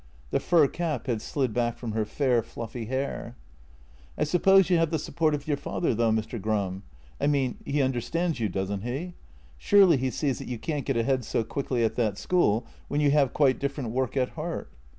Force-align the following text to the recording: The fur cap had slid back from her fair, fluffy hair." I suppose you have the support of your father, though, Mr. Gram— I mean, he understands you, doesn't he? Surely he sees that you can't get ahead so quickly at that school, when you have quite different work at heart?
The 0.31 0.39
fur 0.39 0.67
cap 0.67 1.05
had 1.05 1.21
slid 1.21 1.53
back 1.53 1.77
from 1.77 1.91
her 1.91 2.05
fair, 2.05 2.41
fluffy 2.41 2.85
hair." 2.85 3.35
I 4.17 4.23
suppose 4.23 4.67
you 4.71 4.79
have 4.79 4.89
the 4.89 4.97
support 4.97 5.35
of 5.35 5.47
your 5.47 5.57
father, 5.57 5.93
though, 5.93 6.09
Mr. 6.09 6.41
Gram— 6.41 6.81
I 7.21 7.27
mean, 7.27 7.59
he 7.65 7.83
understands 7.83 8.39
you, 8.39 8.49
doesn't 8.49 8.81
he? 8.81 9.13
Surely 9.59 9.97
he 9.97 10.09
sees 10.09 10.39
that 10.39 10.47
you 10.47 10.57
can't 10.57 10.85
get 10.87 10.97
ahead 10.97 11.23
so 11.23 11.43
quickly 11.43 11.83
at 11.83 11.97
that 11.97 12.17
school, 12.17 12.65
when 12.87 12.99
you 12.99 13.11
have 13.11 13.31
quite 13.31 13.59
different 13.59 13.91
work 13.91 14.17
at 14.17 14.29
heart? 14.29 14.71